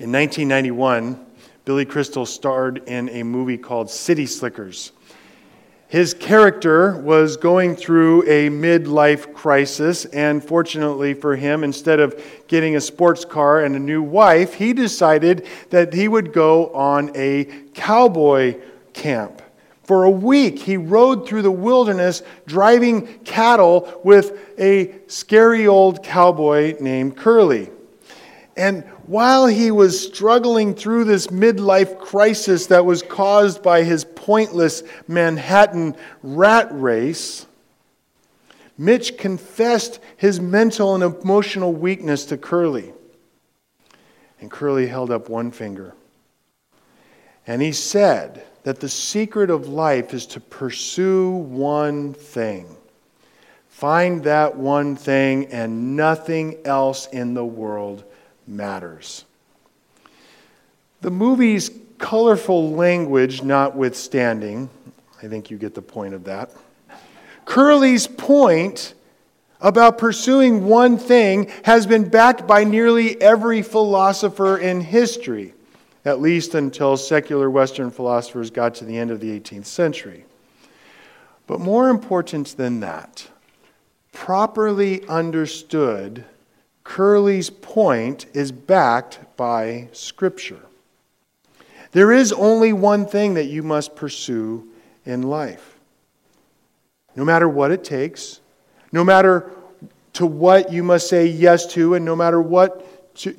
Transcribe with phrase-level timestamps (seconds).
[0.00, 1.26] In 1991,
[1.66, 4.92] Billy Crystal starred in a movie called City Slickers.
[5.88, 12.18] His character was going through a midlife crisis, and fortunately for him, instead of
[12.48, 17.10] getting a sports car and a new wife, he decided that he would go on
[17.14, 17.44] a
[17.74, 18.58] cowboy
[18.94, 19.42] camp.
[19.82, 26.76] For a week, he rode through the wilderness driving cattle with a scary old cowboy
[26.80, 27.68] named Curly.
[28.56, 34.84] And while he was struggling through this midlife crisis that was caused by his pointless
[35.08, 37.44] Manhattan rat race,
[38.78, 42.92] Mitch confessed his mental and emotional weakness to Curly.
[44.40, 45.92] And Curly held up one finger.
[47.48, 52.76] And he said that the secret of life is to pursue one thing.
[53.70, 58.04] Find that one thing, and nothing else in the world
[58.46, 59.24] matters.
[61.00, 64.68] The movie's colorful language notwithstanding,
[65.22, 66.50] I think you get the point of that.
[67.44, 68.94] Curly's point
[69.60, 75.52] about pursuing one thing has been backed by nearly every philosopher in history,
[76.04, 80.24] at least until secular Western philosophers got to the end of the 18th century.
[81.46, 83.28] But more important than that,
[84.12, 86.24] properly understood,
[86.90, 90.58] Curly's point is backed by Scripture.
[91.92, 94.66] There is only one thing that you must pursue
[95.06, 95.78] in life.
[97.14, 98.40] No matter what it takes,
[98.90, 99.52] no matter
[100.14, 102.84] to what you must say yes to, and no matter what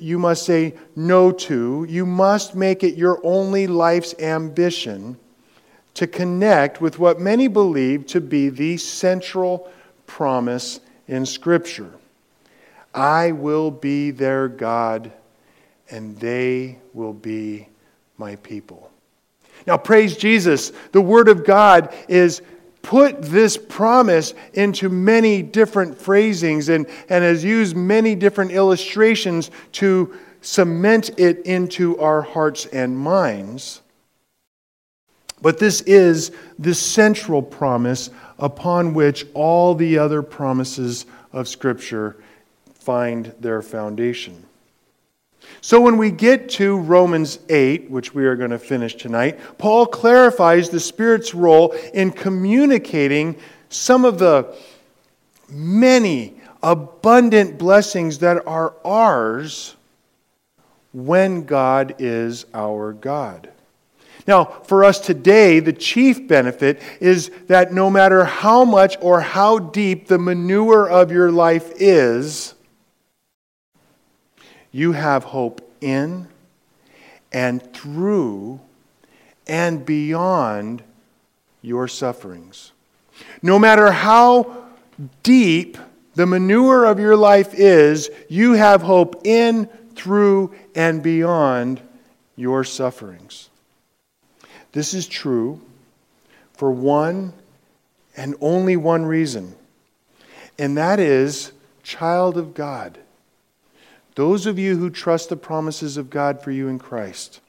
[0.00, 5.18] you must say no to, you must make it your only life's ambition
[5.92, 9.70] to connect with what many believe to be the central
[10.06, 11.92] promise in Scripture.
[12.94, 15.12] I will be their God,
[15.90, 17.68] and they will be
[18.18, 18.90] my people.
[19.66, 20.72] Now, praise Jesus.
[20.92, 22.42] The Word of God is
[22.82, 30.14] put this promise into many different phrasings and, and has used many different illustrations to
[30.40, 33.80] cement it into our hearts and minds.
[35.40, 42.16] But this is the central promise upon which all the other promises of Scripture
[42.82, 44.44] find their foundation.
[45.60, 49.86] So when we get to Romans 8, which we are going to finish tonight, Paul
[49.86, 53.36] clarifies the Spirit's role in communicating
[53.68, 54.56] some of the
[55.48, 59.76] many abundant blessings that are ours
[60.92, 63.48] when God is our God.
[64.26, 69.58] Now, for us today, the chief benefit is that no matter how much or how
[69.58, 72.54] deep the manure of your life is,
[74.72, 76.26] you have hope in
[77.30, 78.60] and through
[79.46, 80.82] and beyond
[81.60, 82.72] your sufferings.
[83.42, 84.64] No matter how
[85.22, 85.78] deep
[86.14, 91.80] the manure of your life is, you have hope in, through, and beyond
[92.36, 93.48] your sufferings.
[94.72, 95.60] This is true
[96.54, 97.32] for one
[98.16, 99.54] and only one reason,
[100.58, 101.52] and that is,
[101.82, 102.98] child of God.
[104.14, 107.40] Those of you who trust the promises of God for you in Christ,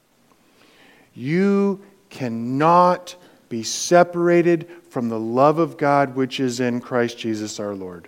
[1.14, 3.16] you cannot
[3.50, 8.08] be separated from the love of God which is in Christ Jesus our Lord.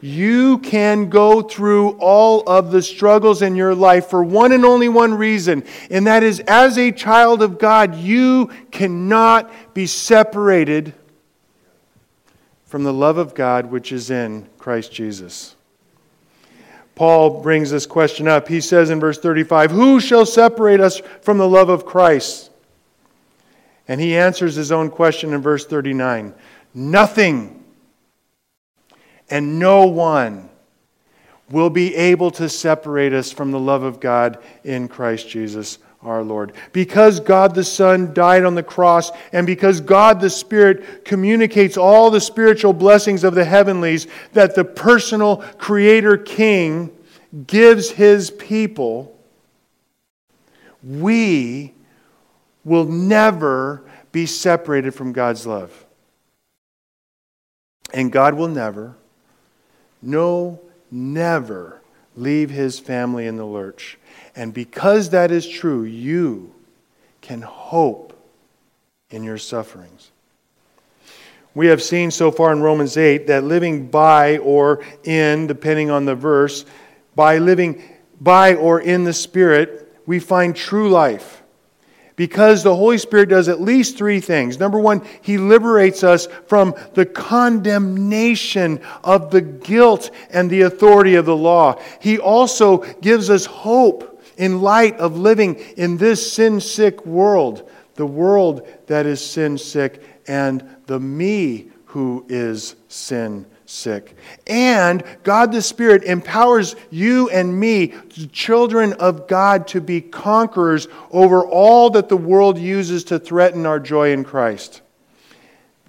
[0.00, 4.88] You can go through all of the struggles in your life for one and only
[4.88, 10.94] one reason, and that is as a child of God, you cannot be separated
[12.66, 15.56] from the love of God which is in Christ Jesus.
[16.98, 18.48] Paul brings this question up.
[18.48, 22.50] He says in verse 35, Who shall separate us from the love of Christ?
[23.86, 26.34] And he answers his own question in verse 39
[26.74, 27.64] Nothing
[29.30, 30.50] and no one
[31.48, 36.22] will be able to separate us from the love of God in Christ Jesus our
[36.22, 36.52] Lord.
[36.72, 42.10] Because God the Son died on the cross, and because God the Spirit communicates all
[42.10, 46.90] the spiritual blessings of the heavenlies that the personal Creator King
[47.46, 49.18] gives His people,
[50.82, 51.74] we
[52.64, 55.86] will never be separated from God's love.
[57.92, 58.96] And God will never,
[60.02, 60.60] no,
[60.90, 61.80] never
[62.16, 63.98] leave His family in the lurch.
[64.36, 66.54] And because that is true, you
[67.20, 68.12] can hope
[69.10, 70.10] in your sufferings.
[71.54, 76.04] We have seen so far in Romans 8 that living by or in, depending on
[76.04, 76.64] the verse,
[77.16, 77.82] by living
[78.20, 81.42] by or in the Spirit, we find true life.
[82.14, 84.58] Because the Holy Spirit does at least three things.
[84.58, 91.26] Number one, He liberates us from the condemnation of the guilt and the authority of
[91.26, 91.80] the law.
[92.00, 94.07] He also gives us hope
[94.38, 100.02] in light of living in this sin sick world, the world that is sin sick,
[100.26, 104.16] and the me who is sin sick.
[104.46, 107.94] And God the Spirit empowers you and me,
[108.32, 113.80] children of God, to be conquerors over all that the world uses to threaten our
[113.80, 114.82] joy in Christ.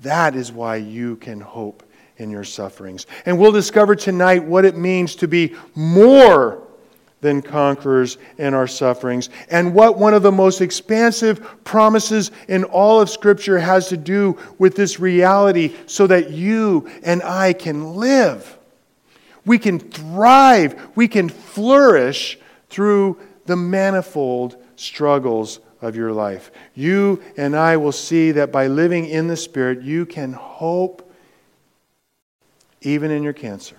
[0.01, 1.83] That is why you can hope
[2.17, 3.05] in your sufferings.
[3.25, 6.63] And we'll discover tonight what it means to be more
[7.21, 9.29] than conquerors in our sufferings.
[9.49, 14.37] And what one of the most expansive promises in all of Scripture has to do
[14.57, 18.57] with this reality so that you and I can live.
[19.45, 22.37] We can thrive, we can flourish
[22.69, 26.51] through the manifold struggles of your life.
[26.75, 31.11] You and I will see that by living in the Spirit, you can hope
[32.81, 33.75] even in your cancer.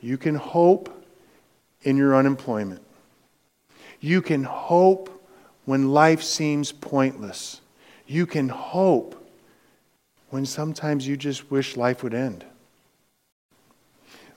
[0.00, 0.97] You can hope
[1.88, 2.82] in your unemployment.
[3.98, 5.24] You can hope
[5.64, 7.62] when life seems pointless.
[8.06, 9.14] You can hope
[10.28, 12.44] when sometimes you just wish life would end.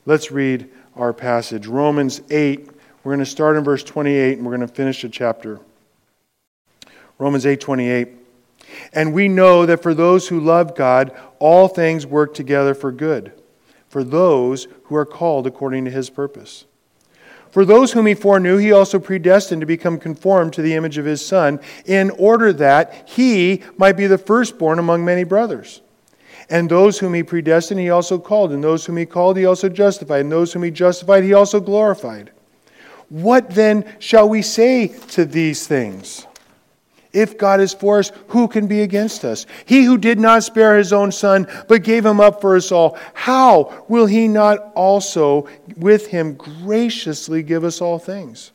[0.06, 1.68] Let's read our passage.
[1.68, 2.70] Romans 8.
[3.04, 5.60] We're going to start in verse 28 and we're going to finish the chapter.
[7.20, 8.14] Romans 8:28.
[8.94, 13.34] And we know that for those who love God, all things work together for good,
[13.90, 16.64] for those who are called according to his purpose.
[17.52, 21.06] For those whom he foreknew, he also predestined to become conformed to the image of
[21.06, 25.82] his Son, in order that he might be the firstborn among many brothers.
[26.50, 28.52] And those whom he predestined, he also called.
[28.52, 30.22] And those whom he called, he also justified.
[30.22, 32.32] And those whom he justified, he also glorified.
[33.10, 36.28] What then shall we say to these things?
[37.14, 39.46] If God is for us, who can be against us?
[39.66, 42.98] He who did not spare his own son, but gave him up for us all,
[43.14, 48.52] how will he not also with him graciously give us all things?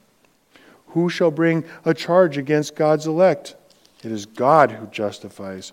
[0.88, 3.56] Who shall bring a charge against God's elect?
[4.02, 5.72] It is God who justifies.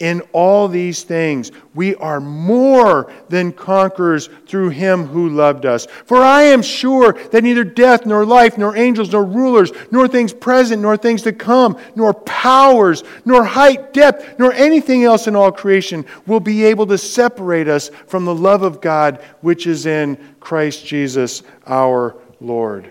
[0.00, 5.86] In all these things, we are more than conquerors through him who loved us.
[6.06, 10.32] For I am sure that neither death, nor life, nor angels, nor rulers, nor things
[10.32, 15.52] present, nor things to come, nor powers, nor height, depth, nor anything else in all
[15.52, 20.16] creation will be able to separate us from the love of God which is in
[20.40, 22.88] Christ Jesus our Lord.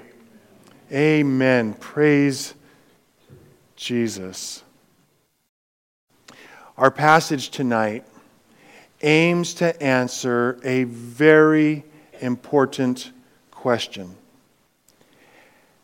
[0.91, 1.73] Amen.
[1.73, 2.53] Praise
[3.75, 4.63] Jesus.
[6.79, 8.05] Our passage tonight
[9.01, 11.83] aims to answer a very
[12.21, 13.11] important
[13.51, 14.15] question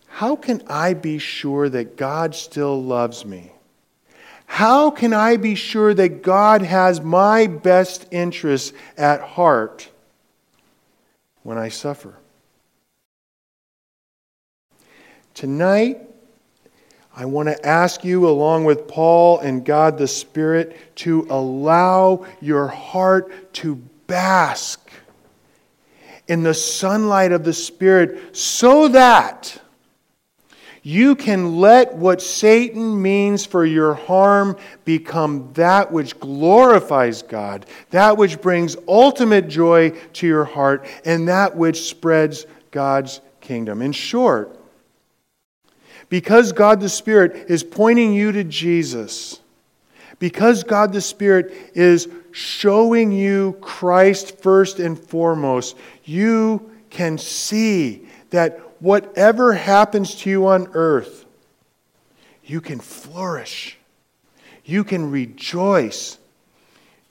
[0.07, 3.51] How can I be sure that God still loves me?
[4.46, 9.89] How can I be sure that God has my best interests at heart
[11.43, 12.15] when I suffer?
[15.34, 16.00] Tonight,
[17.15, 22.67] I want to ask you, along with Paul and God the Spirit, to allow your
[22.67, 23.75] heart to
[24.07, 24.91] bask
[26.27, 29.62] in the sunlight of the Spirit so that
[30.84, 38.17] you can let what Satan means for your harm become that which glorifies God, that
[38.17, 43.81] which brings ultimate joy to your heart, and that which spreads God's kingdom.
[43.81, 44.60] In short,
[46.09, 49.39] because God the Spirit is pointing you to Jesus,
[50.19, 58.59] because God the Spirit is showing you Christ first and foremost, you can see that
[58.79, 61.25] whatever happens to you on earth,
[62.43, 63.77] you can flourish.
[64.63, 66.17] You can rejoice.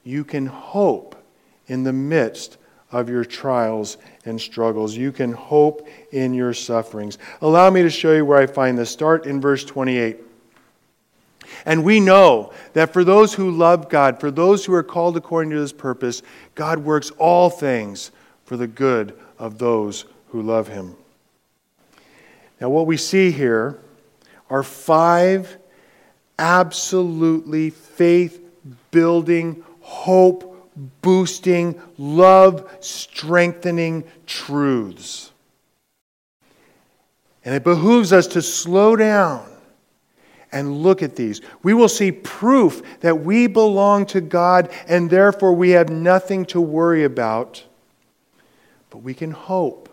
[0.02, 1.16] You can hope
[1.66, 2.58] in the midst
[2.94, 4.96] of your trials and struggles.
[4.96, 7.18] You can hope in your sufferings.
[7.40, 8.88] Allow me to show you where I find this.
[8.88, 10.18] Start in verse 28.
[11.66, 15.50] And we know that for those who love God, for those who are called according
[15.50, 16.22] to his purpose,
[16.54, 18.12] God works all things
[18.44, 20.94] for the good of those who love him.
[22.60, 23.76] Now, what we see here
[24.48, 25.56] are five
[26.38, 28.40] absolutely faith
[28.92, 35.30] building, hope boosting, love strengthening truths.
[37.44, 39.46] And it behooves us to slow down
[40.50, 41.40] and look at these.
[41.62, 46.60] We will see proof that we belong to God and therefore we have nothing to
[46.60, 47.64] worry about.
[48.88, 49.88] But we can hope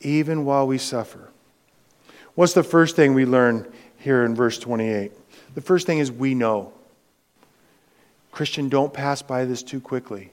[0.00, 1.30] even while we suffer.
[2.34, 5.12] What's the first thing we learn here in verse 28?
[5.54, 6.72] The first thing is we know.
[8.34, 10.32] Christian, don't pass by this too quickly.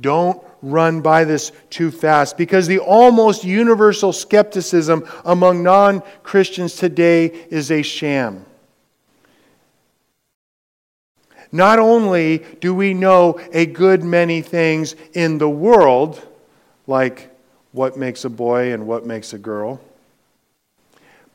[0.00, 7.26] Don't run by this too fast because the almost universal skepticism among non Christians today
[7.50, 8.46] is a sham.
[11.52, 16.24] Not only do we know a good many things in the world,
[16.86, 17.28] like
[17.72, 19.80] what makes a boy and what makes a girl,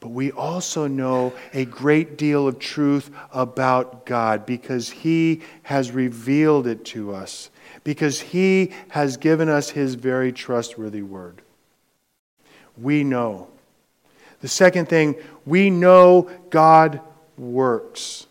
[0.06, 6.68] but we also know a great deal of truth about God because He has revealed
[6.68, 7.50] it to us,
[7.84, 11.42] because He has given us His very trustworthy word.
[12.78, 13.48] We know.
[14.42, 17.02] The second thing, we know God
[17.36, 18.28] works.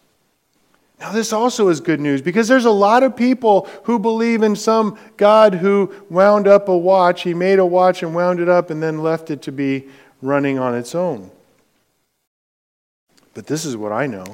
[1.01, 4.55] Now, this also is good news because there's a lot of people who believe in
[4.55, 7.23] some God who wound up a watch.
[7.23, 9.89] He made a watch and wound it up and then left it to be
[10.23, 11.33] running on its own.
[13.35, 14.25] But this is what I know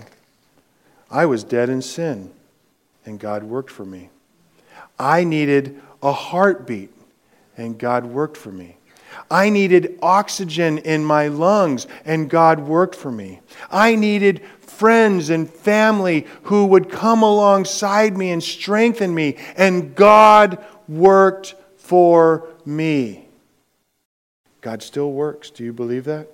[1.11, 2.31] I was dead in sin,
[3.05, 4.11] and God worked for me.
[4.99, 6.93] I needed a heartbeat,
[7.57, 8.77] and God worked for me.
[9.31, 13.41] I needed oxygen in my lungs, and God worked for me.
[13.71, 20.65] I needed friends and family who would come alongside me and strengthen me, and God
[20.87, 23.27] worked for me.
[24.61, 25.51] God still works.
[25.51, 26.29] Do you believe that?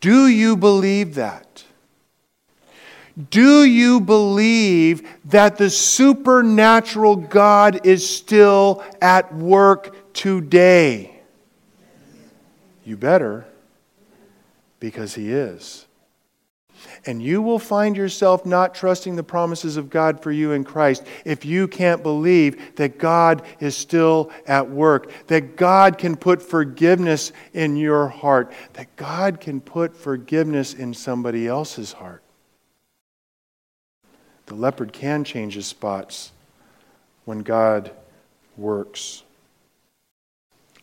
[0.00, 1.64] Do you believe that?
[3.28, 11.20] Do you believe that the supernatural God is still at work today?
[12.84, 13.46] You better,
[14.78, 15.86] because He is.
[17.06, 21.04] And you will find yourself not trusting the promises of God for you in Christ
[21.24, 27.32] if you can't believe that God is still at work, that God can put forgiveness
[27.52, 32.22] in your heart, that God can put forgiveness in somebody else's heart.
[34.46, 36.32] The leopard can change his spots
[37.24, 37.92] when God
[38.56, 39.22] works.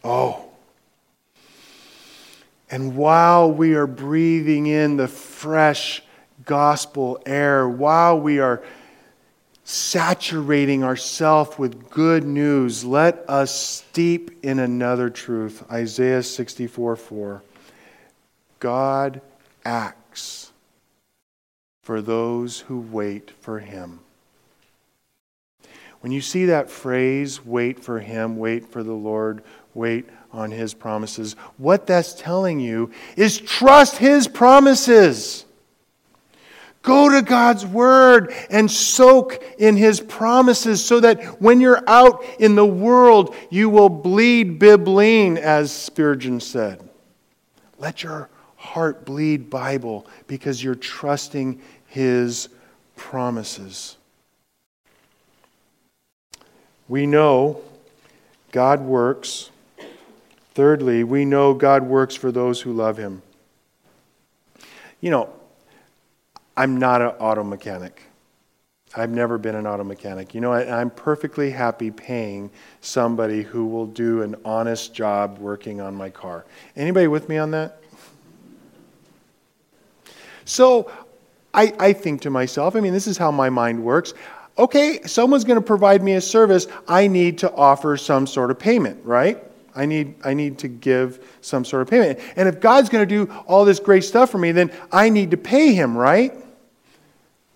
[0.03, 0.46] Oh,
[2.69, 6.03] and while we are breathing in the fresh
[6.45, 8.61] gospel air, while we are
[9.63, 15.63] saturating ourselves with good news, let us steep in another truth.
[15.71, 17.41] Isaiah 64 4.
[18.59, 19.21] God
[19.63, 20.51] acts
[21.83, 23.99] for those who wait for him.
[26.01, 29.41] When you see that phrase, wait for him, wait for the Lord,
[29.73, 35.45] wait on his promises, what that's telling you is trust his promises.
[36.87, 42.55] Go to God's Word and soak in His promises so that when you're out in
[42.55, 46.87] the world, you will bleed bibline, as Spurgeon said.
[47.77, 52.47] Let your heart bleed Bible because you're trusting His
[52.95, 53.97] promises.
[56.87, 57.59] We know
[58.53, 59.51] God works.
[60.57, 63.21] Thirdly, we know God works for those who love Him.
[65.01, 65.29] You know,
[66.57, 68.01] I'm not an auto mechanic.
[68.95, 70.33] I've never been an auto mechanic.
[70.33, 72.49] You know, I, am perfectly happy paying
[72.81, 76.43] somebody who will do an honest job working on my car.
[76.75, 77.79] Anybody with me on that?
[80.45, 80.91] So
[81.53, 84.15] I, I think to myself, I mean, this is how my mind works.
[84.57, 86.65] Okay, someone's going to provide me a service.
[86.87, 89.43] I need to offer some sort of payment, right?
[89.77, 92.19] I need, I need to give some sort of payment.
[92.35, 95.31] And if God's going to do all this great stuff for me, then I need
[95.31, 96.33] to pay him, right?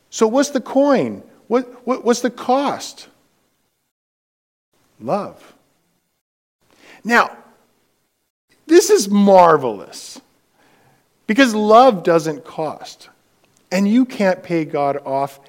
[0.10, 1.24] So, what's the coin?
[1.48, 3.08] What, what, what's the cost?
[5.00, 5.54] Love.
[7.04, 7.36] Now,
[8.68, 10.22] this is marvelous
[11.28, 13.10] because love doesn't cost.
[13.72, 15.40] And you can't pay God off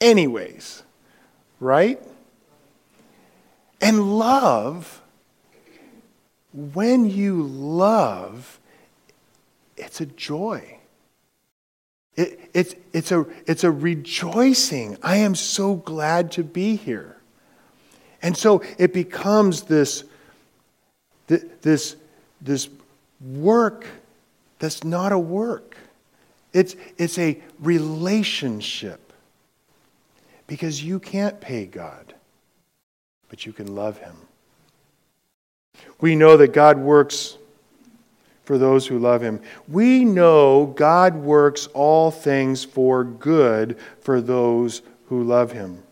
[0.00, 0.82] anyways,
[1.60, 2.02] right?
[3.80, 4.97] And love,
[6.52, 8.58] when you love,
[9.76, 10.78] it's a joy.
[12.16, 14.96] It, it's, it's, a, it's a rejoicing.
[15.02, 17.16] I am so glad to be here.
[18.22, 20.04] And so it becomes this,
[21.28, 21.96] this,
[22.40, 22.68] this
[23.20, 23.86] work
[24.58, 25.76] that's not a work.
[26.52, 29.12] It's, it's a relationship.
[30.46, 32.14] Because you can't pay God,
[33.28, 34.16] but you can love Him.
[36.00, 37.36] We know that God works
[38.44, 39.40] for those who love Him.
[39.66, 45.82] We know God works all things for good for those who love Him.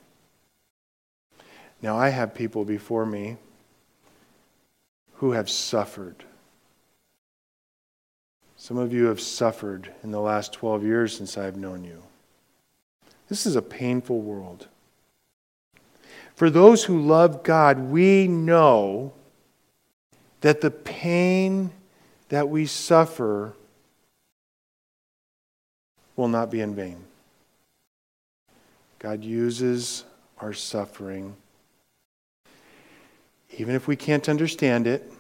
[1.83, 3.37] Now, I have people before me
[5.17, 6.25] who have suffered.
[8.57, 12.03] Some of you have suffered in the last 12 years since I've known you.
[13.29, 14.69] This is a painful world.
[16.35, 19.13] For those who love God, we know
[20.47, 21.73] that the pain
[22.29, 23.53] that we suffer
[26.15, 27.03] will not be in vain.
[29.01, 30.05] God uses
[30.39, 31.35] our suffering,
[33.59, 35.13] even if we can't understand it,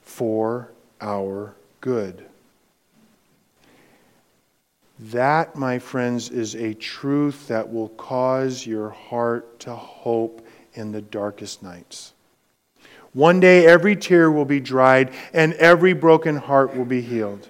[0.00, 0.70] for
[1.02, 2.24] our good.
[4.98, 10.40] That, my friends, is a truth that will cause your heart to hope
[10.72, 12.13] in the darkest nights.
[13.14, 17.48] One day, every tear will be dried and every broken heart will be healed.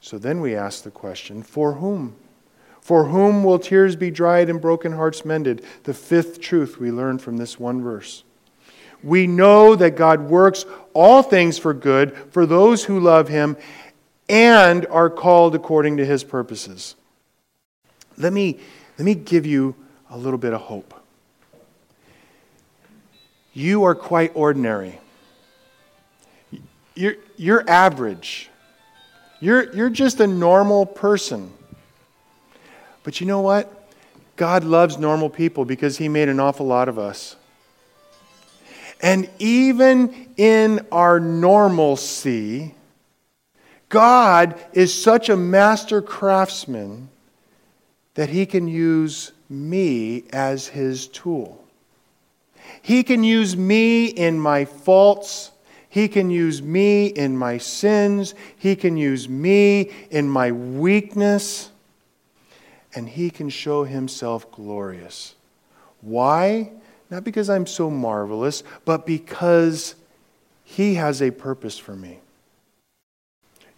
[0.00, 2.16] So then we ask the question for whom?
[2.80, 5.64] For whom will tears be dried and broken hearts mended?
[5.82, 8.22] The fifth truth we learn from this one verse.
[9.02, 10.64] We know that God works
[10.94, 13.56] all things for good for those who love him
[14.28, 16.94] and are called according to his purposes.
[18.16, 18.58] Let me,
[18.96, 19.74] let me give you
[20.10, 20.97] a little bit of hope.
[23.58, 25.00] You are quite ordinary.
[26.94, 28.50] You're, you're average.
[29.40, 31.52] You're, you're just a normal person.
[33.02, 33.90] But you know what?
[34.36, 37.34] God loves normal people because He made an awful lot of us.
[39.00, 42.76] And even in our normalcy,
[43.88, 47.08] God is such a master craftsman
[48.14, 51.64] that he can use me as his tool.
[52.82, 55.50] He can use me in my faults.
[55.88, 58.34] He can use me in my sins.
[58.56, 61.70] He can use me in my weakness.
[62.94, 65.34] And he can show himself glorious.
[66.00, 66.72] Why?
[67.10, 69.94] Not because I'm so marvelous, but because
[70.64, 72.18] he has a purpose for me.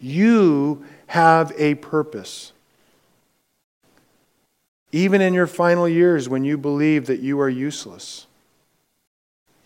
[0.01, 2.53] You have a purpose.
[4.93, 8.27] Even in your final years, when you believe that you are useless,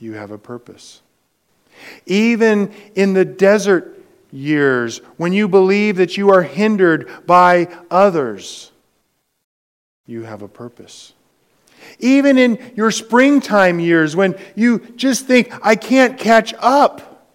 [0.05, 1.01] you have a purpose.
[2.07, 3.99] Even in the desert
[4.31, 8.71] years, when you believe that you are hindered by others,
[10.07, 11.15] you have a purpose.
[11.99, 17.27] Even in your springtime years, when you just think, I can't catch up,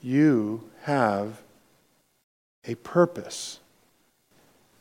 [0.00, 1.42] you have
[2.64, 3.58] a purpose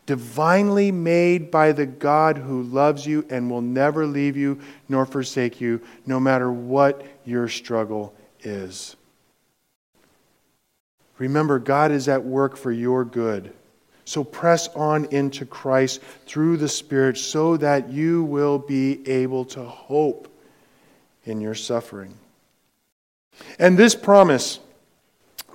[0.06, 5.62] divinely made by the God who loves you and will never leave you nor forsake
[5.62, 8.96] you, no matter what your struggle is.
[11.18, 13.54] Remember, God is at work for your good.
[14.06, 19.64] So press on into Christ through the Spirit so that you will be able to
[19.64, 20.28] hope
[21.26, 22.14] in your suffering.
[23.58, 24.60] And this promise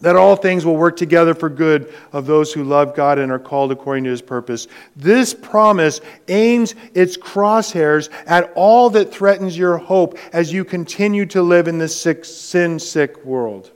[0.00, 3.38] that all things will work together for good of those who love God and are
[3.38, 4.68] called according to his purpose.
[4.96, 11.42] This promise aims its crosshairs at all that threatens your hope as you continue to
[11.42, 13.72] live in this sin sick world.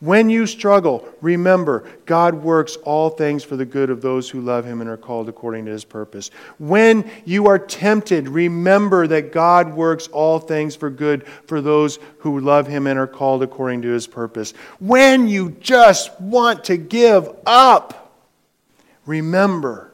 [0.00, 4.66] When you struggle, remember God works all things for the good of those who love
[4.66, 6.30] Him and are called according to His purpose.
[6.58, 12.40] When you are tempted, remember that God works all things for good for those who
[12.40, 14.52] love Him and are called according to His purpose.
[14.80, 18.12] When you just want to give up,
[19.06, 19.85] remember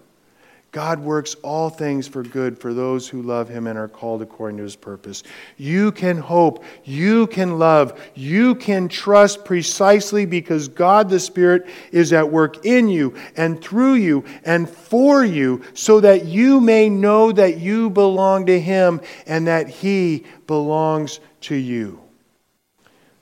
[0.73, 4.57] God works all things for good for those who love him and are called according
[4.57, 5.23] to his purpose.
[5.59, 12.15] You can hope, you can love, you can trust precisely because God the Spirit is
[12.15, 17.33] at work in you and through you and for you so that you may know
[17.33, 22.01] that you belong to him and that he belongs to you.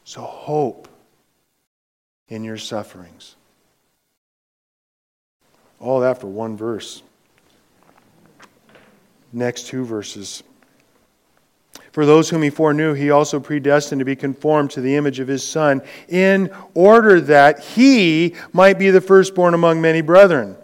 [0.05, 0.87] So hope
[2.29, 3.35] in your sufferings.
[5.81, 7.03] All that for one verse
[9.33, 10.43] next two verses.
[11.93, 15.29] For those whom he foreknew, he also predestined to be conformed to the image of
[15.29, 20.57] his Son, in order that he might be the firstborn among many brethren.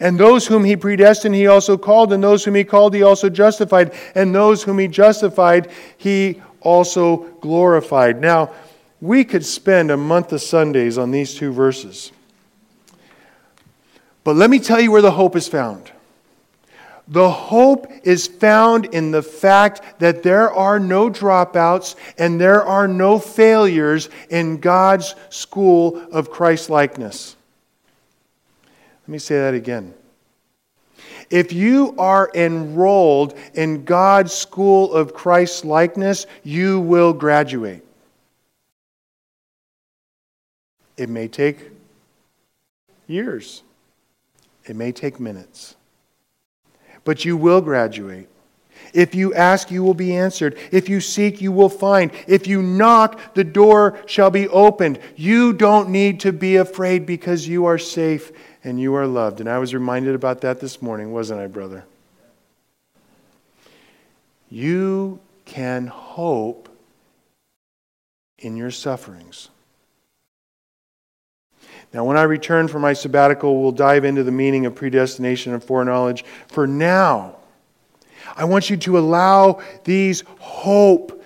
[0.00, 3.30] And those whom he predestined, he also called, and those whom he called, he also
[3.30, 8.20] justified, and those whom he justified, he also glorified.
[8.20, 8.52] Now,
[9.04, 12.10] We could spend a month of Sundays on these two verses.
[14.24, 15.92] But let me tell you where the hope is found.
[17.08, 22.88] The hope is found in the fact that there are no dropouts and there are
[22.88, 27.36] no failures in God's school of Christ likeness.
[29.02, 29.92] Let me say that again.
[31.28, 37.82] If you are enrolled in God's school of Christ likeness, you will graduate.
[40.96, 41.70] It may take
[43.06, 43.62] years,
[44.64, 45.74] it may take minutes
[47.04, 48.28] but you will graduate.
[48.92, 50.56] If you ask, you will be answered.
[50.70, 52.12] If you seek, you will find.
[52.28, 55.00] If you knock, the door shall be opened.
[55.16, 58.30] You don't need to be afraid because you are safe
[58.62, 59.40] and you are loved.
[59.40, 61.84] And I was reminded about that this morning, wasn't I, brother?
[64.48, 66.68] You can hope
[68.38, 69.48] in your sufferings.
[71.94, 75.62] Now, when I return from my sabbatical, we'll dive into the meaning of predestination and
[75.62, 76.24] foreknowledge.
[76.48, 77.36] For now,
[78.36, 81.22] I want you to allow these hope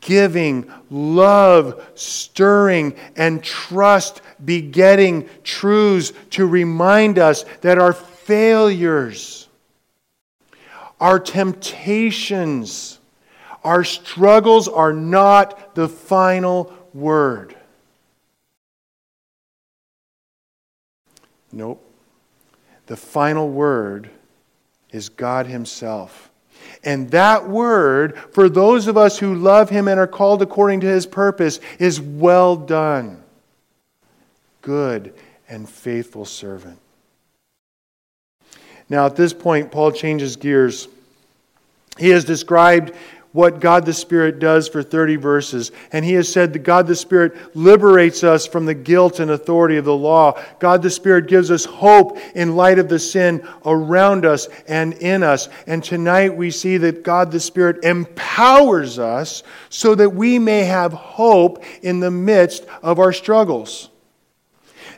[0.00, 9.48] giving, love stirring, and trust begetting truths to remind us that our failures,
[11.00, 13.00] our temptations,
[13.64, 17.56] our struggles are not the final word.
[21.54, 21.80] Nope.
[22.86, 24.10] The final word
[24.90, 26.30] is God Himself.
[26.82, 30.86] And that word, for those of us who love Him and are called according to
[30.86, 33.22] His purpose, is well done.
[34.62, 35.14] Good
[35.48, 36.78] and faithful servant.
[38.88, 40.88] Now, at this point, Paul changes gears.
[41.98, 42.92] He has described
[43.34, 45.72] what God the Spirit does for 30 verses.
[45.90, 49.76] And he has said that God the Spirit liberates us from the guilt and authority
[49.76, 50.40] of the law.
[50.60, 55.24] God the Spirit gives us hope in light of the sin around us and in
[55.24, 55.48] us.
[55.66, 60.92] And tonight we see that God the Spirit empowers us so that we may have
[60.92, 63.90] hope in the midst of our struggles.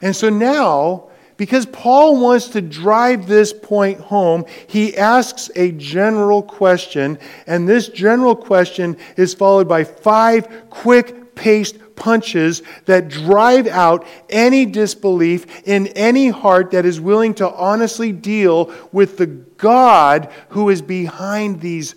[0.03, 6.43] And so now, because Paul wants to drive this point home, he asks a general
[6.43, 14.07] question, and this general question is followed by five quick paced punches that drive out
[14.31, 20.69] any disbelief in any heart that is willing to honestly deal with the God who
[20.71, 21.95] is behind these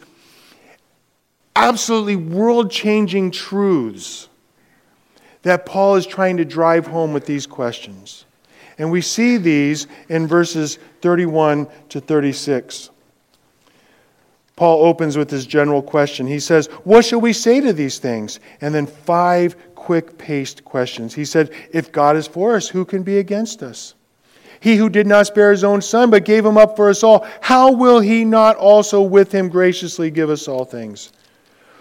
[1.56, 4.30] absolutely world changing truths
[5.42, 8.26] that Paul is trying to drive home with these questions.
[8.80, 12.90] And we see these in verses 31 to 36.
[14.56, 16.26] Paul opens with his general question.
[16.28, 18.40] He says, What shall we say to these things?
[18.62, 21.14] And then five quick paced questions.
[21.14, 23.96] He said, If God is for us, who can be against us?
[24.60, 27.26] He who did not spare his own son, but gave him up for us all,
[27.40, 31.12] how will he not also with him graciously give us all things?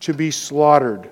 [0.00, 1.10] to be slaughtered.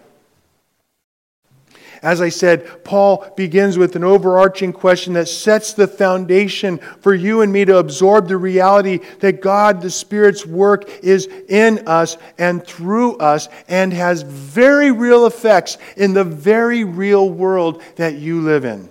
[2.03, 7.41] As I said, Paul begins with an overarching question that sets the foundation for you
[7.41, 12.65] and me to absorb the reality that God, the Spirit's work, is in us and
[12.65, 18.65] through us and has very real effects in the very real world that you live
[18.65, 18.91] in.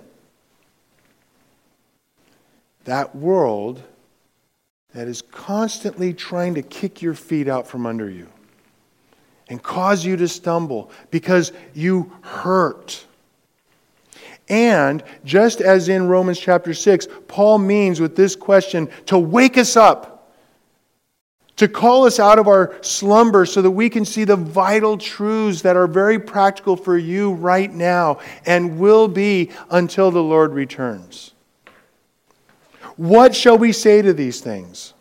[2.85, 3.81] That world
[4.93, 8.29] that is constantly trying to kick your feet out from under you
[9.49, 13.05] and cause you to stumble because you hurt.
[14.47, 19.75] And just as in Romans chapter 6, Paul means with this question to wake us
[19.75, 20.33] up,
[21.55, 25.61] to call us out of our slumber so that we can see the vital truths
[25.61, 31.31] that are very practical for you right now and will be until the Lord returns.
[32.97, 34.93] What shall we say to these things?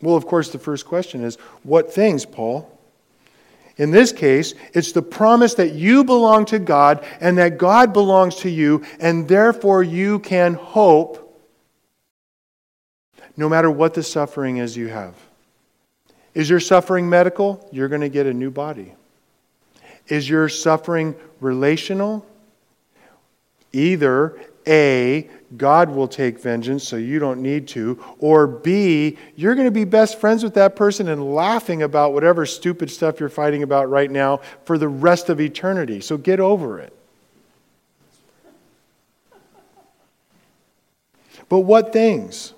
[0.00, 2.77] Well, of course, the first question is what things, Paul?
[3.78, 8.36] In this case, it's the promise that you belong to God and that God belongs
[8.36, 11.24] to you, and therefore you can hope
[13.36, 15.14] no matter what the suffering is you have.
[16.34, 17.66] Is your suffering medical?
[17.70, 18.94] You're going to get a new body.
[20.08, 22.26] Is your suffering relational?
[23.72, 29.66] Either A, God will take vengeance so you don't need to, or B, you're going
[29.66, 33.62] to be best friends with that person and laughing about whatever stupid stuff you're fighting
[33.62, 36.00] about right now for the rest of eternity.
[36.00, 36.92] So get over it.
[41.48, 42.52] But what things?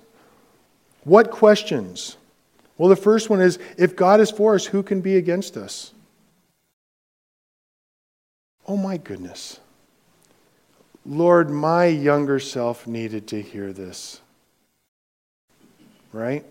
[1.05, 2.17] What questions?
[2.77, 5.93] Well, the first one is if God is for us, who can be against us?
[8.67, 9.60] Oh my goodness.
[11.05, 14.21] Lord, my younger self needed to hear this.
[16.13, 16.45] Right?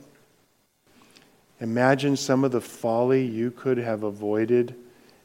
[1.61, 4.75] Imagine some of the folly you could have avoided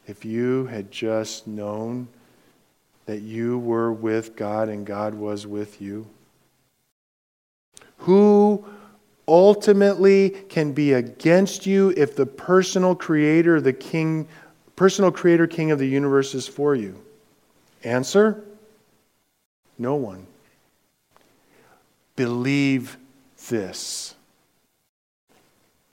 [0.05, 2.07] if you had just known
[3.05, 6.05] that you were with God and God was with you.
[7.99, 8.65] Who
[9.27, 14.27] ultimately can be against you if the personal creator, the king,
[14.75, 16.99] personal creator, king of the universe is for you?
[17.83, 18.43] Answer
[19.77, 20.25] no one.
[22.15, 22.97] Believe
[23.49, 24.15] this.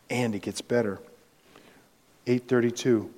[0.09, 0.99] And it gets better.
[2.27, 3.12] 832.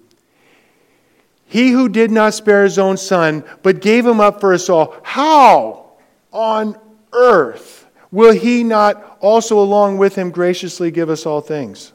[1.47, 4.97] He who did not spare his own son, but gave him up for us all,
[5.03, 5.93] how
[6.33, 6.79] on
[7.13, 11.93] earth will he not also along with him graciously give us all things?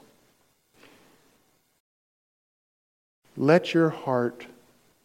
[3.35, 4.45] Let your heart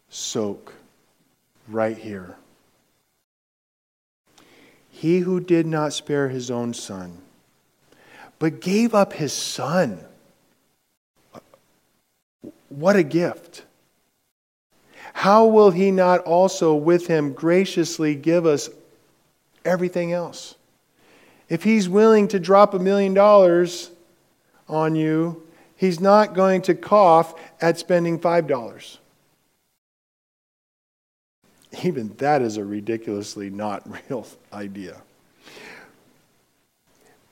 [0.09, 0.73] soak
[1.67, 2.35] right here.
[5.05, 7.19] He who did not spare his own son,
[8.39, 9.99] but gave up his son.
[12.69, 13.65] What a gift.
[15.13, 18.67] How will he not also with him graciously give us
[19.63, 20.55] everything else?
[21.49, 23.91] If he's willing to drop a million dollars
[24.67, 25.43] on you,
[25.75, 28.97] he's not going to cough at spending $5.
[31.83, 35.01] Even that is a ridiculously not real idea.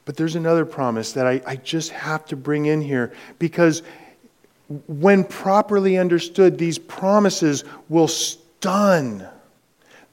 [0.05, 3.83] But there's another promise that I, I just have to bring in here because
[4.87, 9.25] when properly understood, these promises will stun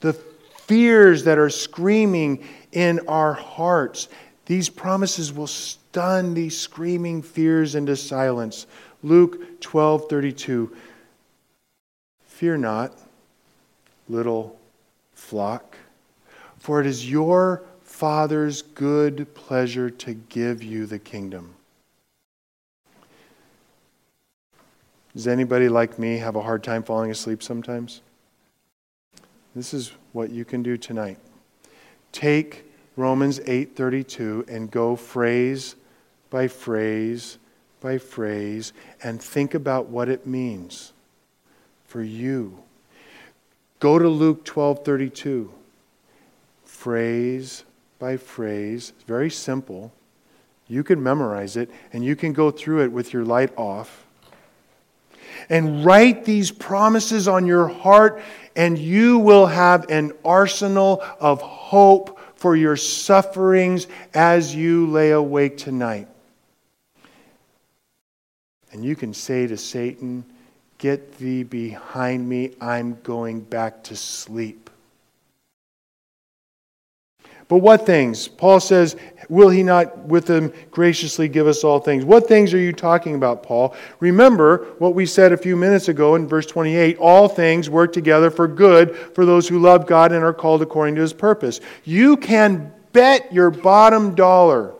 [0.01, 4.09] the fears that are screaming in our hearts.
[4.47, 8.67] These promises will stun these screaming fears into silence.
[9.03, 10.77] Luke 12 32.
[12.25, 12.99] Fear not,
[14.11, 14.59] little
[15.15, 15.77] flock,
[16.59, 21.55] for it is your Father's good pleasure to give you the kingdom.
[25.15, 28.01] Does anybody like me have a hard time falling asleep sometimes?
[29.55, 31.19] This is what you can do tonight.
[32.13, 32.65] Take
[32.97, 35.75] Romans 8:32 and go phrase
[36.31, 37.39] by phrase
[37.81, 40.93] by phrase and think about what it means
[41.87, 42.63] for you.
[43.81, 45.51] Go to Luke 12:32.
[46.65, 47.65] Phrase
[48.01, 49.93] by phrase, very simple.
[50.67, 54.07] You can memorize it and you can go through it with your light off.
[55.49, 58.23] And write these promises on your heart
[58.57, 65.59] and you will have an arsenal of hope for your sufferings as you lay awake
[65.59, 66.09] tonight.
[68.73, 70.25] And you can say to Satan,
[70.81, 74.71] Get thee behind me, I'm going back to sleep.
[77.49, 78.29] But what things?
[78.29, 78.97] Paul says,
[79.29, 82.07] Will he not with them graciously give us all things?
[82.07, 83.75] What things are you talking about, Paul?
[83.99, 88.31] Remember what we said a few minutes ago in verse 28 all things work together
[88.31, 91.61] for good for those who love God and are called according to his purpose.
[91.85, 94.75] You can bet your bottom dollar.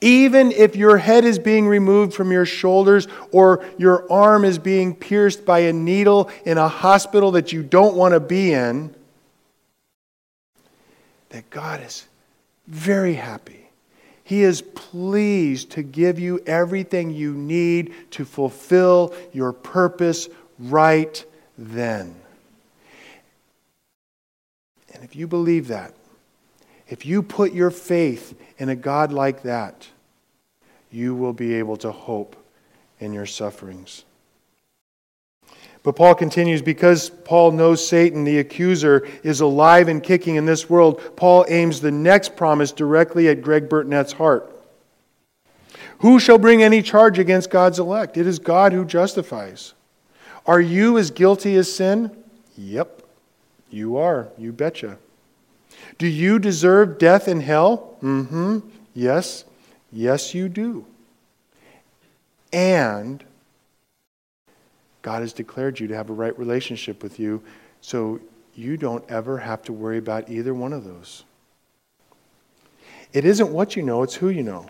[0.00, 4.94] Even if your head is being removed from your shoulders or your arm is being
[4.94, 8.94] pierced by a needle in a hospital that you don't want to be in,
[11.30, 12.06] that God is
[12.66, 13.68] very happy.
[14.24, 21.24] He is pleased to give you everything you need to fulfill your purpose right
[21.56, 22.14] then.
[24.92, 25.94] And if you believe that,
[26.88, 29.88] if you put your faith in a God like that,
[30.90, 32.36] you will be able to hope
[32.98, 34.04] in your sufferings.
[35.82, 40.68] But Paul continues because Paul knows Satan, the accuser, is alive and kicking in this
[40.68, 41.00] world.
[41.16, 44.52] Paul aims the next promise directly at Greg Burtnett's heart.
[46.00, 48.16] Who shall bring any charge against God's elect?
[48.16, 49.74] It is God who justifies.
[50.46, 52.16] Are you as guilty as sin?
[52.56, 53.02] Yep,
[53.70, 54.28] you are.
[54.36, 54.98] You betcha.
[55.96, 57.96] Do you deserve death in hell?
[58.02, 58.58] Mm hmm.
[58.94, 59.44] Yes.
[59.90, 60.84] Yes, you do.
[62.52, 63.24] And
[65.02, 67.42] God has declared you to have a right relationship with you,
[67.80, 68.20] so
[68.54, 71.24] you don't ever have to worry about either one of those.
[73.12, 74.66] It isn't what you know, it's who you know.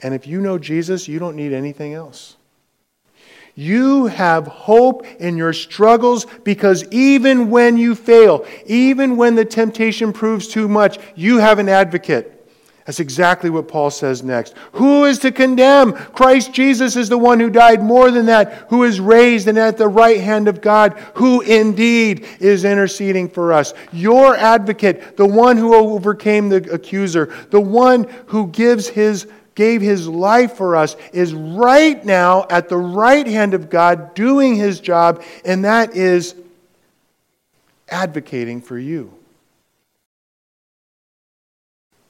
[0.00, 2.36] And if you know Jesus, you don't need anything else.
[3.54, 10.12] You have hope in your struggles because even when you fail, even when the temptation
[10.12, 12.32] proves too much, you have an advocate.
[12.84, 14.54] That's exactly what Paul says next.
[14.72, 15.94] Who is to condemn?
[15.94, 19.78] Christ Jesus is the one who died more than that, who is raised and at
[19.78, 23.72] the right hand of God, who indeed is interceding for us.
[23.90, 30.08] Your advocate, the one who overcame the accuser, the one who gives his gave his
[30.08, 35.22] life for us is right now at the right hand of God doing his job,
[35.44, 36.34] and that is
[37.88, 39.12] advocating for you.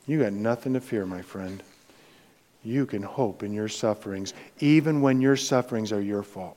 [0.07, 1.63] You got nothing to fear, my friend.
[2.63, 6.57] You can hope in your sufferings, even when your sufferings are your fault.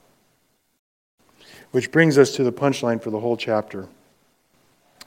[1.72, 3.88] Which brings us to the punchline for the whole chapter.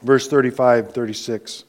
[0.03, 1.63] Verse 35, 36.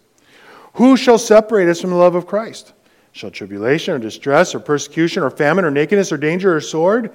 [0.75, 2.73] Who shall separate us from the love of Christ?
[3.13, 7.13] Shall tribulation or distress or persecution or famine or nakedness or danger or sword?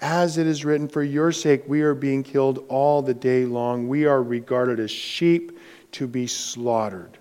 [0.00, 3.88] As it is written, for your sake we are being killed all the day long.
[3.88, 5.58] We are regarded as sheep
[5.92, 7.16] to be slaughtered.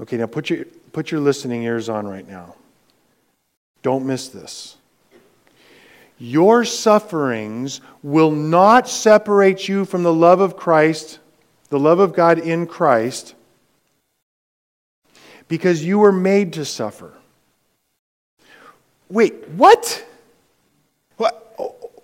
[0.00, 2.54] Okay, now put your, put your listening ears on right now.
[3.82, 4.76] Don't miss this.
[6.18, 11.20] Your sufferings will not separate you from the love of Christ,
[11.68, 13.34] the love of God in Christ,
[15.48, 17.12] because you were made to suffer.
[19.08, 20.06] Wait, what?
[21.16, 21.54] what?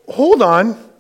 [0.09, 0.91] Hold on.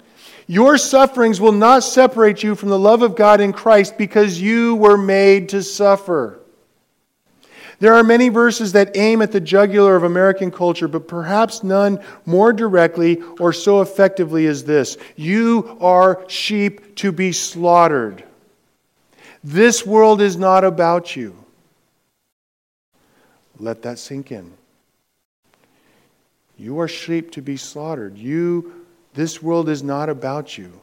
[0.46, 4.74] Your sufferings will not separate you from the love of God in Christ because you
[4.76, 6.38] were made to suffer.
[7.80, 12.00] There are many verses that aim at the jugular of American culture, but perhaps none
[12.24, 18.24] more directly or so effectively as this You are sheep to be slaughtered.
[19.42, 21.43] This world is not about you.
[23.58, 24.52] Let that sink in.
[26.56, 28.16] You are sheep to be slaughtered.
[28.16, 30.80] You, this world is not about you.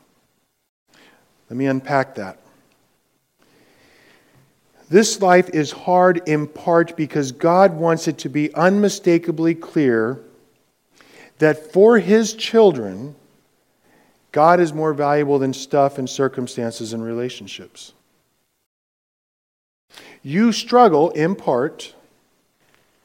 [1.49, 2.37] Let me unpack that.
[4.89, 10.19] This life is hard in part because God wants it to be unmistakably clear
[11.39, 13.15] that for His children,
[14.33, 17.93] God is more valuable than stuff and circumstances and relationships.
[20.23, 21.95] You struggle in part.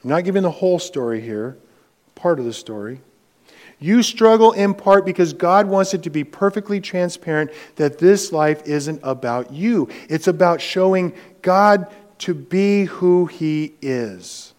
[0.06, 1.56] I'm not giving the whole story here,
[2.14, 3.00] part of the story.
[3.80, 8.62] You struggle in part because God wants it to be perfectly transparent that this life
[8.68, 9.88] isn't about you.
[10.08, 14.54] It's about showing God to be who He is.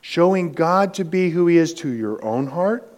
[0.00, 2.92] Showing God to be who He is to your own heart,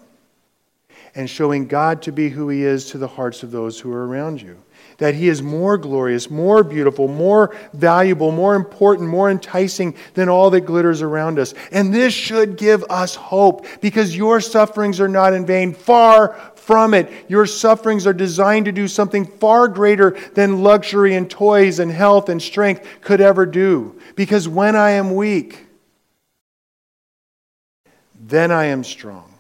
[1.15, 4.07] and showing God to be who He is to the hearts of those who are
[4.07, 4.57] around you
[5.03, 10.49] that He is more glorious, more beautiful, more valuable, more important, more enticing than all
[10.51, 11.55] that glitters around us.
[11.73, 15.75] And this should give us hope because your sufferings are not in vain.
[15.75, 17.11] Far from it.
[17.27, 22.29] Your sufferings are designed to do something far greater than luxury and toys and health
[22.29, 24.01] and strength could ever do.
[24.15, 25.67] Because when I am weak,
[28.21, 29.35] then I am strong.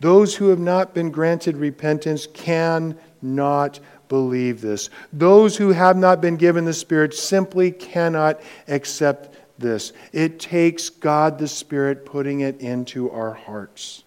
[0.00, 4.90] Those who have not been granted repentance can not believe this.
[5.12, 9.92] Those who have not been given the Spirit simply cannot accept this.
[10.12, 14.04] It takes God the Spirit putting it into our hearts.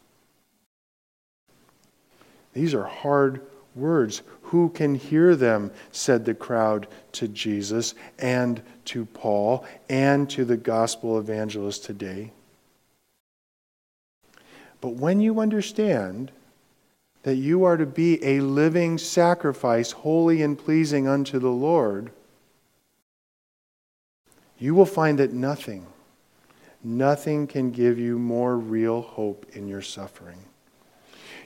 [2.53, 3.41] These are hard
[3.75, 4.21] words.
[4.43, 5.71] Who can hear them?
[5.91, 12.31] said the crowd to Jesus and to Paul and to the gospel evangelists today.
[14.81, 16.31] But when you understand
[17.23, 22.11] that you are to be a living sacrifice, holy and pleasing unto the Lord,
[24.59, 25.87] you will find that nothing,
[26.83, 30.39] nothing can give you more real hope in your suffering.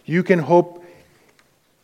[0.06, 0.84] You can hope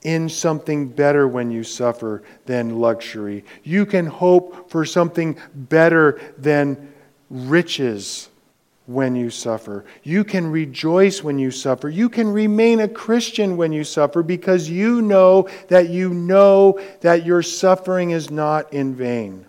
[0.04, 3.46] in something better when you suffer than luxury.
[3.64, 6.94] You can hope for something better than
[7.30, 8.30] riches
[8.86, 9.86] when you suffer.
[10.04, 11.90] You can rejoice when you suffer.
[11.90, 17.26] You can remain a Christian when you suffer because you know that you know that
[17.26, 19.46] your suffering is not in vain.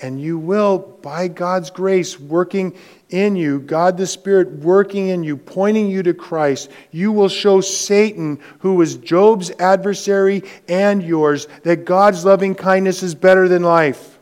[0.00, 2.76] And you will, by God's grace working
[3.10, 7.60] in you, God the Spirit working in you, pointing you to Christ, you will show
[7.60, 14.18] Satan, who was Job's adversary and yours, that God's loving kindness is better than life.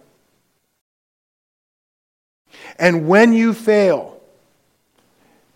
[2.78, 4.15] And when you fail,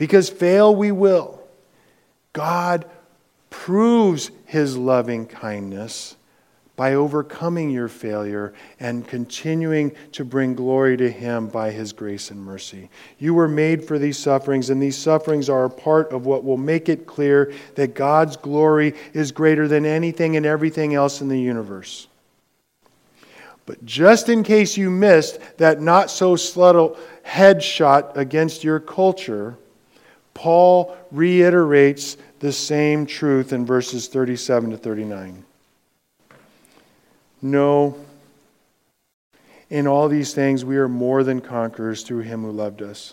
[0.00, 1.38] because fail we will.
[2.32, 2.86] God
[3.50, 6.16] proves his loving kindness
[6.74, 12.42] by overcoming your failure and continuing to bring glory to Him by His grace and
[12.42, 12.88] mercy.
[13.18, 16.56] You were made for these sufferings, and these sufferings are a part of what will
[16.56, 21.38] make it clear that God's glory is greater than anything and everything else in the
[21.38, 22.06] universe.
[23.66, 26.96] But just in case you missed that not so subtle
[27.26, 29.58] headshot against your culture,
[30.40, 35.44] Paul reiterates the same truth in verses 37 to 39.
[37.42, 37.94] No.
[39.68, 43.12] In all these things, we are more than conquerors through him who loved us.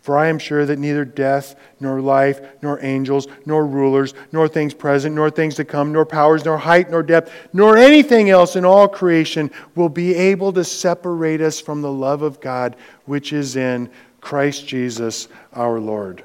[0.00, 4.74] For I am sure that neither death, nor life, nor angels, nor rulers, nor things
[4.74, 8.64] present, nor things to come, nor powers, nor height, nor depth, nor anything else in
[8.64, 13.56] all creation will be able to separate us from the love of God which is
[13.56, 13.90] in
[14.22, 16.24] Christ Jesus our Lord.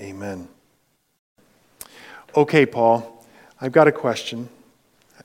[0.00, 0.48] Amen.
[2.34, 3.24] Okay, Paul,
[3.60, 4.48] I've got a question.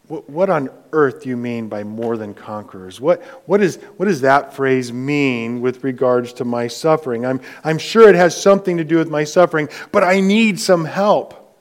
[0.08, 3.02] What on earth do you mean by more than conquerors?
[3.02, 7.26] What, what, is, what does that phrase mean with regards to my suffering?
[7.26, 10.86] I'm, I'm sure it has something to do with my suffering, but I need some
[10.86, 11.58] help.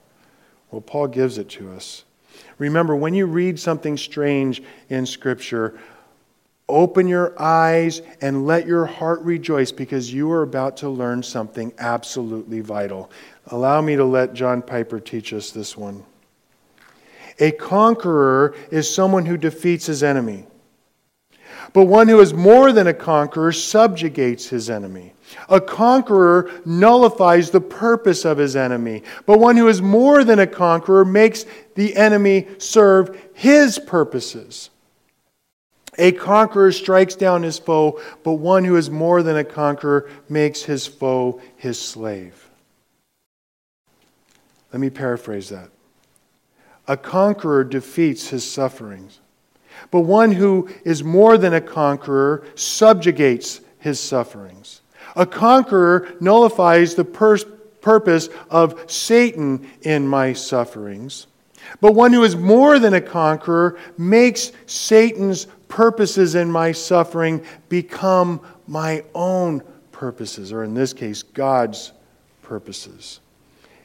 [0.71, 2.05] Well, Paul gives it to us.
[2.59, 5.79] Remember, when you read something strange in Scripture,
[6.69, 11.73] open your eyes and let your heart rejoice because you are about to learn something
[11.79, 13.11] absolutely vital.
[13.49, 16.05] Allow me to let John Piper teach us this one.
[17.41, 20.47] A conqueror is someone who defeats his enemy.
[21.73, 25.13] But one who is more than a conqueror subjugates his enemy.
[25.49, 29.03] A conqueror nullifies the purpose of his enemy.
[29.27, 34.71] But one who is more than a conqueror makes the enemy serve his purposes.
[35.99, 40.63] A conqueror strikes down his foe, but one who is more than a conqueror makes
[40.63, 42.51] his foe his slave.
[44.73, 45.71] Let me paraphrase that.
[46.89, 49.21] A conqueror defeats his sufferings.
[49.91, 54.81] But one who is more than a conqueror subjugates his sufferings.
[55.17, 57.39] A conqueror nullifies the pur-
[57.81, 61.27] purpose of Satan in my sufferings.
[61.81, 68.41] But one who is more than a conqueror makes Satan's purposes in my suffering become
[68.67, 69.63] my own
[69.93, 71.93] purposes, or in this case, God's
[72.43, 73.21] purposes.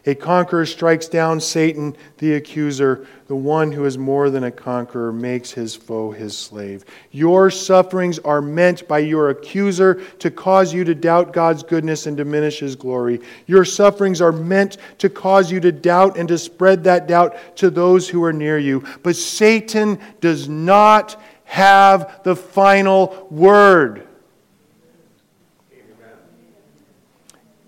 [0.05, 3.05] A conqueror strikes down Satan, the accuser.
[3.27, 6.85] The one who is more than a conqueror makes his foe his slave.
[7.11, 12.15] Your sufferings are meant by your accuser to cause you to doubt God's goodness and
[12.15, 13.19] diminish his glory.
[13.45, 17.69] Your sufferings are meant to cause you to doubt and to spread that doubt to
[17.69, 18.83] those who are near you.
[19.03, 24.07] But Satan does not have the final word.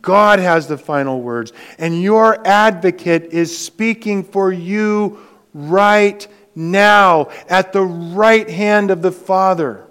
[0.03, 1.51] God has the final words.
[1.79, 5.19] And your advocate is speaking for you
[5.53, 9.87] right now at the right hand of the Father.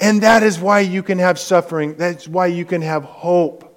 [0.00, 1.96] And that is why you can have suffering.
[1.96, 3.68] That's why you can have hope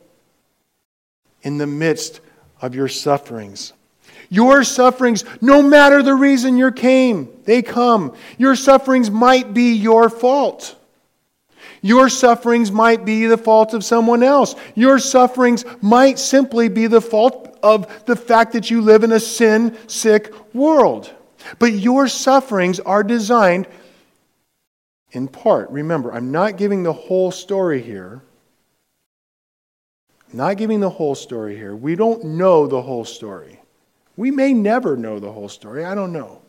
[1.42, 2.22] in the midst
[2.62, 3.74] of your sufferings.
[4.36, 8.14] Your sufferings, no matter the reason you came, they come.
[8.38, 10.76] Your sufferings might be your fault.
[11.82, 14.54] Your sufferings might be the fault of someone else.
[14.76, 19.22] Your sufferings might simply be the fault of the fact that you live in a
[19.22, 21.14] sin sick world.
[21.58, 23.68] But your sufferings are designed
[25.12, 25.70] in part.
[25.70, 28.22] Remember, I'm not giving the whole story here.
[30.34, 31.74] Not giving the whole story here.
[31.74, 33.62] We don't know the whole story.
[34.18, 35.84] We may never know the whole story.
[35.84, 36.42] I don't know.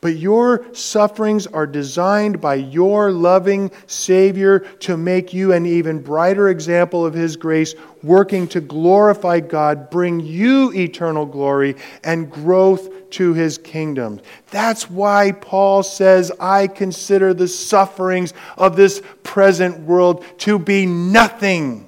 [0.00, 6.48] But your sufferings are designed by your loving Savior to make you an even brighter
[6.48, 13.34] example of His grace, working to glorify God, bring you eternal glory and growth to
[13.34, 14.20] His kingdom.
[14.50, 21.86] That's why Paul says, I consider the sufferings of this present world to be nothing.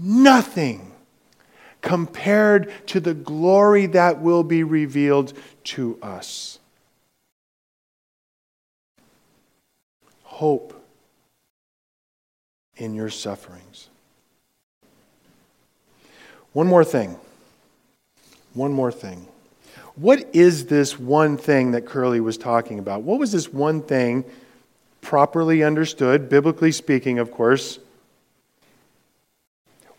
[0.00, 0.91] Nothing
[1.82, 5.32] compared to the glory that will be revealed
[5.64, 6.58] to us.
[10.22, 10.72] Hope
[12.76, 13.88] in your sufferings.
[16.52, 17.16] One more thing.
[18.54, 19.26] One more thing.
[19.96, 23.02] What is this one thing that Curly was talking about?
[23.02, 24.24] What was this one thing,
[25.00, 27.78] properly understood, biblically speaking, of course,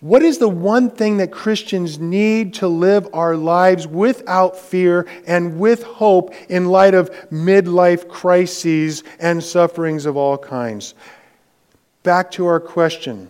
[0.03, 5.57] what is the one thing that Christians need to live our lives without fear and
[5.61, 10.93] with hope in light of midlife crises and sufferings of all kinds?
[12.03, 13.29] Back to our question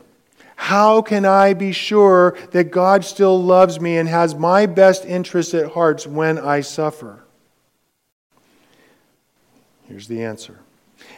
[0.55, 5.53] How can I be sure that God still loves me and has my best interests
[5.53, 7.23] at heart when I suffer?
[9.87, 10.62] Here's the answer.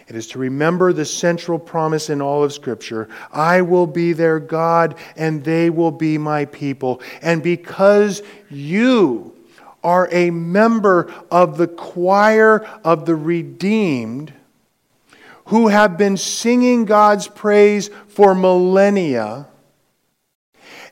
[0.08, 4.40] It is to remember the central promise in all of Scripture I will be their
[4.40, 7.02] God, and they will be my people.
[7.22, 9.36] And because you
[9.84, 14.34] are a member of the choir of the redeemed,
[15.46, 19.48] who have been singing God's praise for millennia,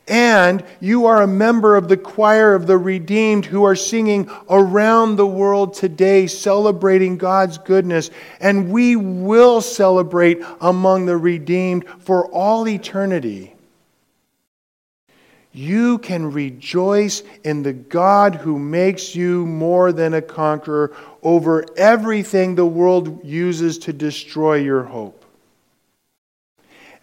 [0.08, 5.16] and you are a member of the choir of the redeemed who are singing around
[5.16, 8.12] the world today, celebrating God's goodness.
[8.42, 13.56] And we will celebrate among the redeemed for all eternity.
[15.54, 22.56] You can rejoice in the God who makes you more than a conqueror over everything
[22.56, 25.24] the world uses to destroy your hope.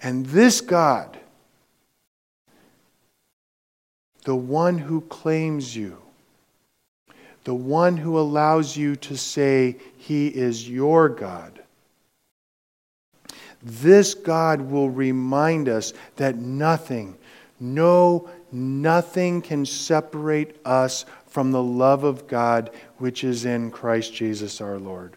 [0.03, 1.20] And this God,
[4.25, 5.99] the one who claims you,
[7.45, 11.61] the one who allows you to say he is your God.
[13.62, 17.16] This God will remind us that nothing,
[17.59, 24.61] no, nothing can separate us from the love of God which is in Christ Jesus
[24.61, 25.16] our Lord.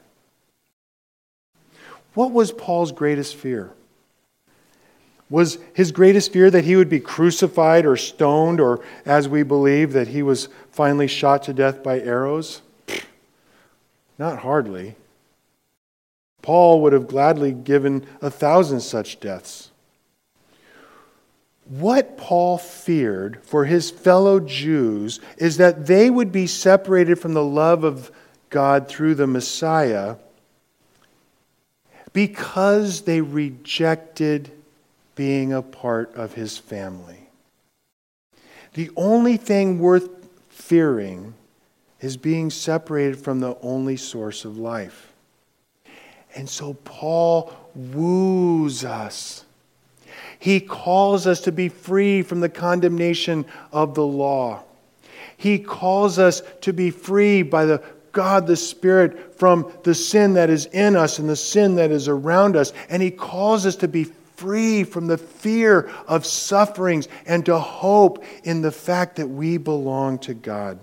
[2.14, 3.72] What was Paul's greatest fear?
[5.34, 9.92] Was his greatest fear that he would be crucified or stoned, or as we believe,
[9.94, 12.62] that he was finally shot to death by arrows?
[14.20, 14.94] Not hardly.
[16.44, 19.72] Paul would have gladly given a thousand such deaths.
[21.66, 27.44] What Paul feared for his fellow Jews is that they would be separated from the
[27.44, 28.12] love of
[28.52, 30.18] God through the Messiah
[32.14, 34.52] because they rejected
[35.16, 37.30] being a part of his family.
[38.74, 40.10] The only thing worth
[40.50, 41.34] fearing
[42.02, 45.14] is being separated from the only source of life.
[46.36, 49.46] And so Paul woos us.
[50.40, 54.64] He calls us to be free from the condemnation of the law.
[55.38, 60.50] He calls us to be free by the God the Spirit from the sin that
[60.50, 62.72] is in us and the sin that is around us.
[62.90, 64.06] And He calls us to be
[64.44, 70.20] free from the fear of sufferings and to hope in the fact that we belong
[70.20, 70.78] to God.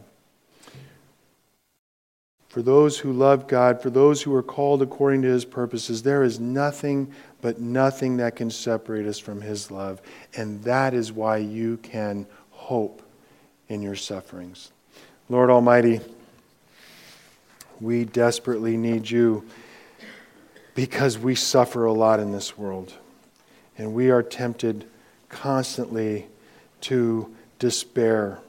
[2.49, 6.23] For those who love God, for those who are called according to his purposes, there
[6.23, 10.01] is nothing but nothing that can separate us from his love.
[10.35, 13.03] And that is why you can hope
[13.69, 14.73] in your sufferings.
[15.29, 16.01] Lord Almighty,
[17.79, 19.45] we desperately need you
[20.75, 22.95] because we suffer a lot in this world.
[23.81, 24.85] And we are tempted
[25.31, 26.27] constantly
[26.83, 28.41] to despair.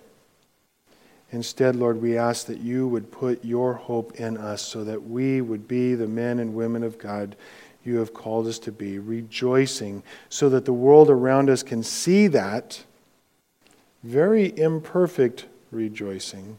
[1.32, 5.40] Instead, Lord, we ask that you would put your hope in us so that we
[5.40, 7.38] would be the men and women of God
[7.86, 12.28] you have called us to be, rejoicing so that the world around us can see
[12.28, 12.84] that
[14.04, 16.58] very imperfect rejoicing,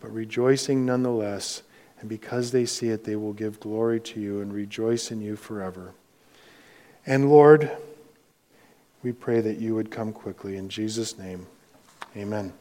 [0.00, 1.64] but rejoicing nonetheless.
[1.98, 5.34] And because they see it, they will give glory to you and rejoice in you
[5.34, 5.92] forever.
[7.06, 7.70] And Lord,
[9.02, 10.56] we pray that you would come quickly.
[10.56, 11.46] In Jesus' name,
[12.16, 12.52] amen.